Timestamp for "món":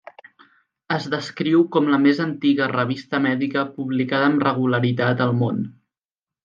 5.45-5.67